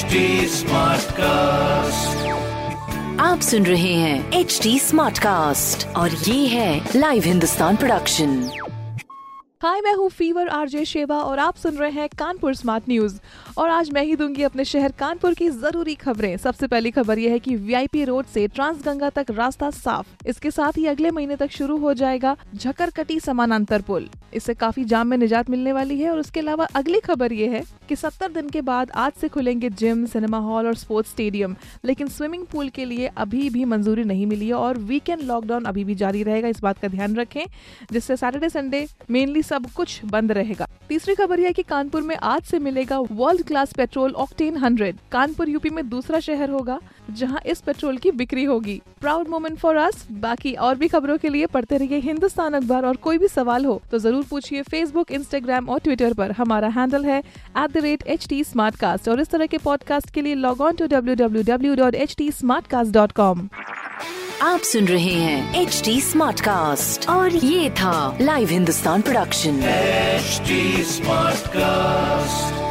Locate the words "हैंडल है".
56.68-57.18